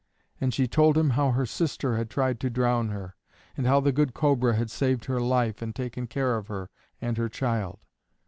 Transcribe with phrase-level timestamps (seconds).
[0.39, 3.15] And she told him how her sister had tried to drown her,
[3.55, 7.19] and how the good Cobra had saved her life and taken care of her and
[7.19, 7.77] her child.